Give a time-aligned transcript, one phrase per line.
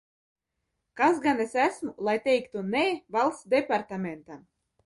[1.01, 2.83] "Kas gan es esmu, lai teiktu "nē"
[3.17, 4.43] Valsts departamentam?"